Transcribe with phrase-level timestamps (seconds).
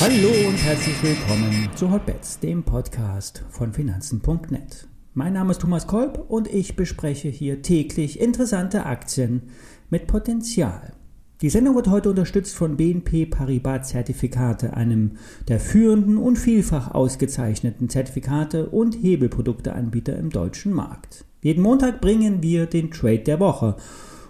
[0.00, 4.86] Hallo und herzlich willkommen zu Hotbets, dem Podcast von Finanzen.net.
[5.14, 9.42] Mein Name ist Thomas Kolb und ich bespreche hier täglich interessante Aktien
[9.90, 10.92] mit Potenzial.
[11.40, 15.12] Die Sendung wird heute unterstützt von BNP Paribas Zertifikate, einem
[15.48, 21.24] der führenden und vielfach ausgezeichneten Zertifikate und Hebelprodukteanbieter im deutschen Markt.
[21.42, 23.76] Jeden Montag bringen wir den Trade der Woche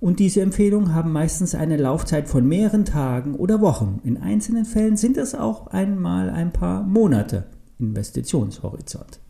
[0.00, 4.00] und diese Empfehlungen haben meistens eine Laufzeit von mehreren Tagen oder Wochen.
[4.04, 7.46] In einzelnen Fällen sind es auch einmal ein paar Monate
[7.78, 9.20] Investitionshorizont.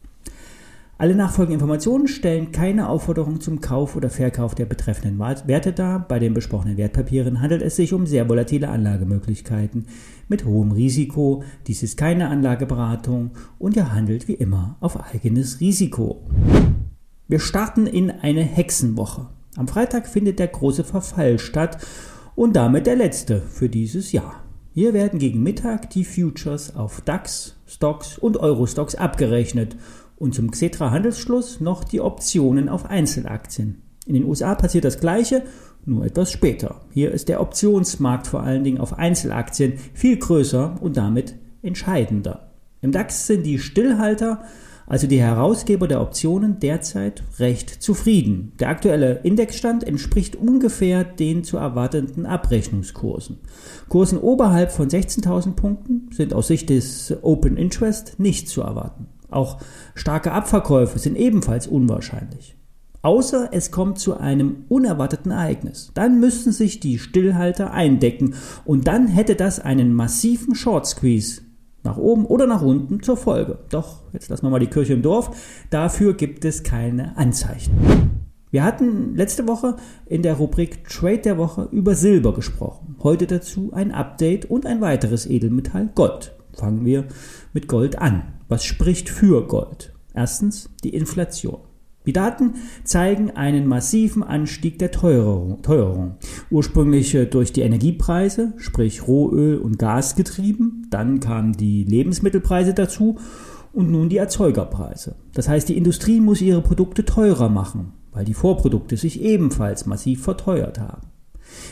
[1.01, 6.01] Alle nachfolgenden Informationen stellen keine Aufforderung zum Kauf oder Verkauf der betreffenden Werte dar.
[6.01, 9.87] Bei den besprochenen Wertpapieren handelt es sich um sehr volatile Anlagemöglichkeiten
[10.27, 11.45] mit hohem Risiko.
[11.69, 16.27] Dies ist keine Anlageberatung und ihr handelt wie immer auf eigenes Risiko.
[17.29, 19.29] Wir starten in eine Hexenwoche.
[19.59, 21.79] Am Freitag findet der große Verfall statt
[22.37, 24.45] und damit der letzte für dieses Jahr.
[24.73, 29.75] Hier werden gegen Mittag die Futures auf DAX, Stocks und Eurostocks abgerechnet
[30.15, 33.83] und zum Xetra Handelsschluss noch die Optionen auf Einzelaktien.
[34.07, 35.43] In den USA passiert das gleiche,
[35.85, 36.83] nur etwas später.
[36.93, 42.53] Hier ist der Optionsmarkt vor allen Dingen auf Einzelaktien viel größer und damit entscheidender.
[42.81, 44.45] Im DAX sind die Stillhalter
[44.89, 48.53] also die Herausgeber der Optionen, derzeit recht zufrieden.
[48.59, 53.39] Der aktuelle Indexstand entspricht ungefähr den zu erwartenden Abrechnungskursen.
[53.89, 59.09] Kursen oberhalb von 16.000 Punkten sind aus Sicht des Open Interest nicht zu erwarten.
[59.31, 59.59] Auch
[59.95, 62.57] starke Abverkäufe sind ebenfalls unwahrscheinlich.
[63.03, 65.93] Außer es kommt zu einem unerwarteten Ereignis.
[65.95, 71.43] Dann müssten sich die Stillhalter eindecken und dann hätte das einen massiven Short Squeeze
[71.83, 73.59] nach oben oder nach unten zur Folge.
[73.71, 75.31] Doch, jetzt lassen wir mal die Kirche im Dorf.
[75.71, 77.73] Dafür gibt es keine Anzeichen.
[78.51, 79.77] Wir hatten letzte Woche
[80.07, 82.97] in der Rubrik Trade der Woche über Silber gesprochen.
[83.03, 86.35] Heute dazu ein Update und ein weiteres Edelmetall Gold.
[86.55, 87.05] Fangen wir
[87.53, 88.23] mit Gold an.
[88.49, 89.93] Was spricht für Gold?
[90.15, 91.68] Erstens die Inflation.
[92.09, 92.55] Die Daten
[92.85, 96.17] zeigen einen massiven Anstieg der Teuerung.
[96.51, 103.19] Ursprünglich äh, durch die Energiepreise, sprich Rohöl und Gas getrieben, dann kamen die Lebensmittelpreise dazu
[103.75, 105.17] und nun die Erzeugerpreise.
[105.35, 110.23] Das heißt, die Industrie muss ihre Produkte teurer machen, weil die Vorprodukte sich ebenfalls massiv
[110.23, 111.09] verteuert haben.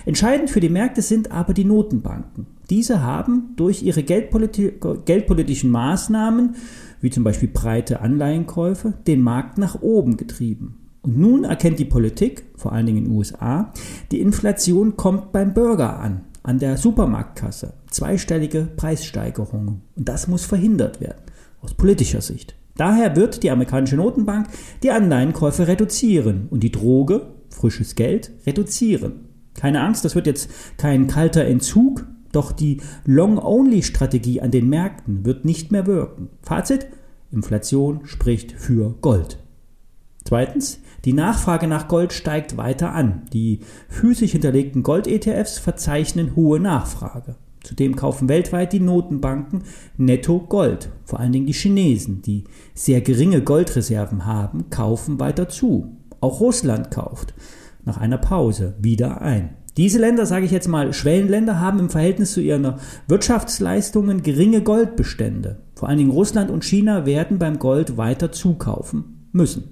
[0.05, 2.47] Entscheidend für die Märkte sind aber die Notenbanken.
[2.69, 6.57] Diese haben durch ihre geldpoliti geldpolitischen Maßnahmen
[7.01, 10.87] wie zum Beispiel breite Anleihenkäufe, den Markt nach oben getrieben.
[11.03, 13.73] Und nun erkennt die Politik, vor allen Dingen in den USA,
[14.11, 17.75] die Inflation kommt beim Bürger an, an der Supermarktkasse.
[17.91, 19.83] Zweistellige Preissteigerungen.
[19.95, 21.23] Und das muss verhindert werden,
[21.61, 22.57] aus politischer Sicht.
[22.77, 24.49] Daher wird die amerikanische Notenbank
[24.83, 29.29] die Anleihenkäufe reduzieren und die Droge, frisches Geld, reduzieren.
[29.55, 35.45] Keine Angst, das wird jetzt kein kalter Entzug, doch die Long-Only-Strategie an den Märkten wird
[35.45, 36.29] nicht mehr wirken.
[36.43, 36.87] Fazit,
[37.33, 39.39] Inflation spricht für Gold.
[40.25, 43.23] Zweitens, die Nachfrage nach Gold steigt weiter an.
[43.33, 47.37] Die physisch hinterlegten Gold-ETFs verzeichnen hohe Nachfrage.
[47.63, 49.63] Zudem kaufen weltweit die Notenbanken
[49.97, 50.91] netto Gold.
[51.05, 52.45] Vor allen Dingen die Chinesen, die
[52.75, 55.97] sehr geringe Goldreserven haben, kaufen weiter zu.
[56.21, 57.35] Auch Russland kauft
[57.85, 59.57] nach einer Pause wieder ein.
[59.77, 62.75] Diese Länder, sage ich jetzt mal, Schwellenländer, haben im Verhältnis zu ihren
[63.09, 65.59] Wirtschaftsleistungen geringe Goldbestände.
[65.75, 69.71] Vor allen Dingen Russland und China werden beim Gold weiter zukaufen müssen.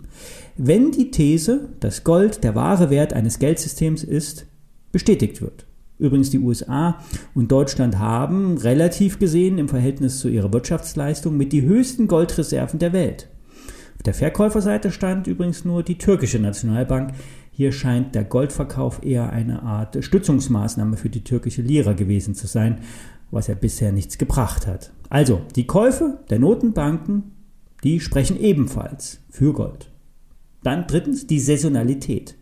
[0.56, 4.46] Wenn die These, dass Gold der wahre Wert eines Geldsystems ist,
[4.92, 5.64] bestätigt wird.
[5.98, 6.98] Übrigens die USA
[7.34, 12.92] und Deutschland haben relativ gesehen im Verhältnis zu ihrer Wirtschaftsleistung mit die höchsten Goldreserven der
[12.92, 13.28] Welt.
[13.96, 17.12] Auf der Verkäuferseite stand übrigens nur die türkische Nationalbank,
[17.56, 22.78] hier scheint der Goldverkauf eher eine Art Stützungsmaßnahme für die türkische Lira gewesen zu sein,
[23.30, 24.92] was ja bisher nichts gebracht hat.
[25.08, 27.30] Also, die Käufe der Notenbanken,
[27.84, 29.88] die sprechen ebenfalls für Gold.
[30.64, 32.34] Dann drittens die Saisonalität.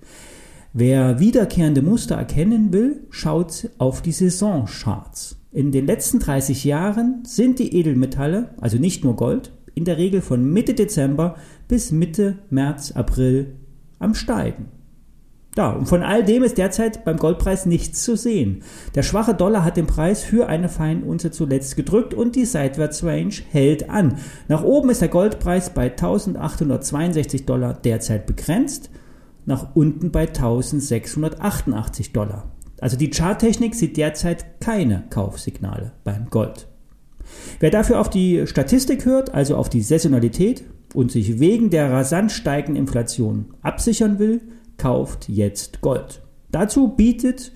[0.72, 5.36] Wer wiederkehrende Muster erkennen will, schaut auf die Saisoncharts.
[5.50, 10.22] In den letzten 30 Jahren sind die Edelmetalle, also nicht nur Gold, in der Regel
[10.22, 11.36] von Mitte Dezember
[11.68, 13.56] bis Mitte März, April
[13.98, 14.81] am Steigen.
[15.54, 18.62] Ja, und von all dem ist derzeit beim Goldpreis nichts zu sehen.
[18.94, 23.90] Der schwache Dollar hat den Preis für eine Feinunze zuletzt gedrückt und die Seitwärtsrange hält
[23.90, 24.16] an.
[24.48, 28.88] Nach oben ist der Goldpreis bei 1862 Dollar derzeit begrenzt,
[29.44, 32.50] nach unten bei 1688 Dollar.
[32.80, 36.66] Also die Charttechnik sieht derzeit keine Kaufsignale beim Gold.
[37.60, 40.64] Wer dafür auf die Statistik hört, also auf die Saisonalität
[40.94, 44.40] und sich wegen der rasant steigenden Inflation absichern will,
[44.82, 46.22] kauft jetzt Gold.
[46.50, 47.52] Dazu bietet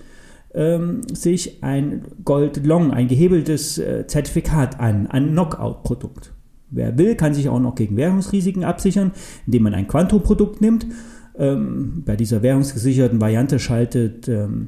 [0.53, 6.33] ähm, sich ein Gold Long, ein gehebeltes äh, Zertifikat an, ein Knockout-Produkt.
[6.69, 9.11] Wer will, kann sich auch noch gegen Währungsrisiken absichern,
[9.45, 10.87] indem man ein Quanto-Produkt nimmt.
[11.37, 14.67] Ähm, bei dieser währungsgesicherten Variante schaltet ähm,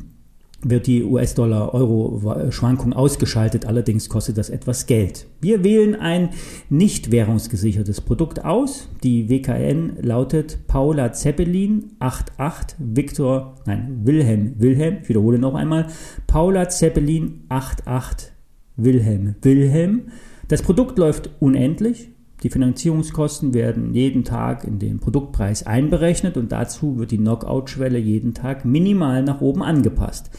[0.62, 5.28] wird die US-Dollar-Euro-Schwankung ausgeschaltet, allerdings kostet das etwas Geld.
[5.42, 6.30] Wir wählen ein
[6.70, 8.90] nicht währungsgesichertes Produkt aus.
[9.04, 15.88] Die WKN lautet Paula Zeppelin 88 Victor, nein, Wilhelm, Wilhelm, ich wiederhole noch einmal,
[16.28, 18.32] Paula Zeppelin 88
[18.76, 20.04] Wilhelm, Wilhelm.
[20.48, 22.10] Das Produkt läuft unendlich,
[22.44, 28.34] die Finanzierungskosten werden jeden Tag in den Produktpreis einberechnet und dazu wird die Knockout-Schwelle jeden
[28.34, 30.30] Tag minimal nach oben angepasst.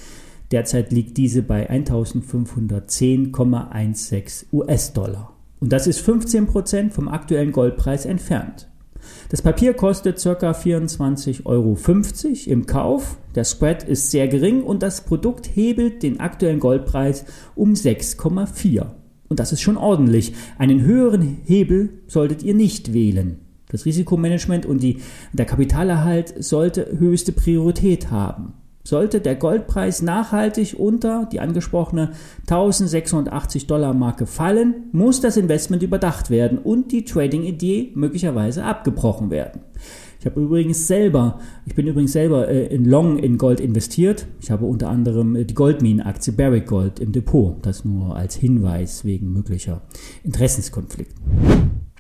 [0.51, 5.37] Derzeit liegt diese bei 1510,16 US-Dollar.
[5.61, 8.67] Und das ist 15% vom aktuellen Goldpreis entfernt.
[9.29, 10.53] Das Papier kostet ca.
[10.53, 11.77] 24,50 Euro
[12.47, 13.19] im Kauf.
[13.35, 18.87] Der Spread ist sehr gering und das Produkt hebelt den aktuellen Goldpreis um 6,4.
[19.31, 20.35] Und das ist schon ordentlich.
[20.59, 23.39] Einen höheren Hebel solltet ihr nicht wählen.
[23.69, 24.99] Das Risikomanagement und die,
[25.33, 28.55] der Kapitalerhalt sollte höchste Priorität haben.
[28.83, 32.11] Sollte der Goldpreis nachhaltig unter die angesprochene
[32.49, 39.61] 1680 Dollar Marke fallen, muss das Investment überdacht werden und die Trading-Idee möglicherweise abgebrochen werden.
[40.21, 44.27] Ich habe übrigens selber, ich bin übrigens selber äh, in Long in Gold investiert.
[44.43, 47.57] Ich habe unter anderem äh, die Goldminen-Aktie Barrick Gold im Depot.
[47.63, 49.81] Das nur als Hinweis wegen möglicher
[50.23, 51.15] Interessenskonflikte.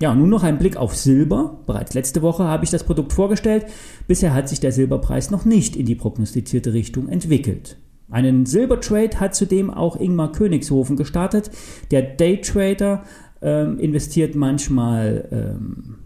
[0.02, 1.61] Ja, nun noch ein Blick auf Silber.
[1.67, 3.64] Bereits letzte Woche habe ich das Produkt vorgestellt.
[4.06, 7.78] Bisher hat sich der Silberpreis noch nicht in die prognostizierte Richtung entwickelt.
[8.11, 11.50] Einen Silbertrade hat zudem auch Ingmar Königshofen gestartet.
[11.90, 13.05] Der Daytrader
[13.40, 16.00] ähm, investiert manchmal ähm,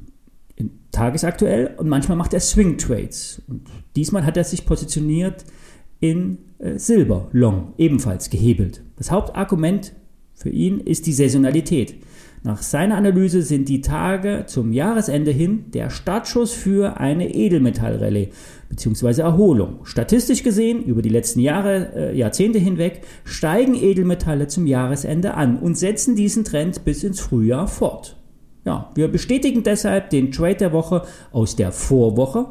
[0.94, 3.42] tagesaktuell und manchmal macht er Swing Trades.
[3.48, 3.62] Und
[3.96, 5.44] diesmal hat er sich positioniert
[6.00, 8.82] in äh, Silber, Long, ebenfalls gehebelt.
[8.96, 9.94] Das Hauptargument
[10.34, 11.96] für ihn ist die Saisonalität.
[12.46, 18.28] Nach seiner Analyse sind die Tage zum Jahresende hin der Startschuss für eine Edelmetallrallye
[18.68, 19.22] bzw.
[19.22, 19.86] Erholung.
[19.86, 25.78] Statistisch gesehen, über die letzten Jahre, äh, Jahrzehnte hinweg, steigen Edelmetalle zum Jahresende an und
[25.78, 28.18] setzen diesen Trend bis ins Frühjahr fort.
[28.64, 31.02] Ja, wir bestätigen deshalb den Trade der Woche
[31.32, 32.46] aus der Vorwoche,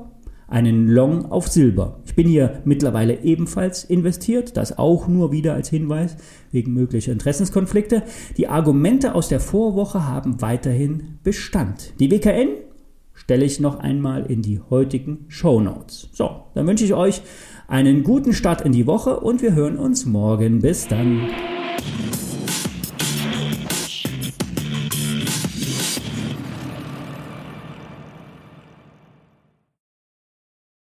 [0.48, 2.00] einen Long auf Silber.
[2.06, 6.16] Ich bin hier mittlerweile ebenfalls investiert, das auch nur wieder als Hinweis
[6.52, 8.04] wegen möglicher Interessenskonflikte.
[8.38, 11.94] Die Argumente aus der Vorwoche haben weiterhin Bestand.
[12.00, 12.50] Die WKN
[13.14, 16.10] stelle ich noch einmal in die heutigen Show Notes.
[16.12, 17.24] So, dann wünsche ich euch
[17.68, 20.60] einen guten Start in die Woche und wir hören uns morgen.
[20.60, 21.30] Bis dann.